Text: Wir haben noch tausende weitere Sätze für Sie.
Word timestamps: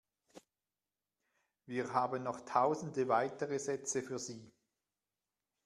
Wir 1.67 1.93
haben 1.93 2.23
noch 2.23 2.41
tausende 2.43 3.07
weitere 3.07 3.59
Sätze 3.59 4.01
für 4.01 4.17
Sie. 4.17 4.51